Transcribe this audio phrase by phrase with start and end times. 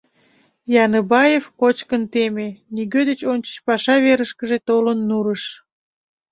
[0.83, 5.43] Яндыбаев кочкын теме, нигӧ деч ончыч паша верышкыже толын нурыш.